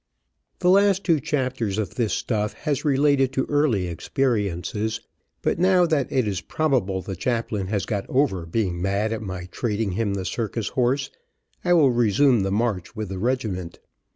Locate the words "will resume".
11.73-12.39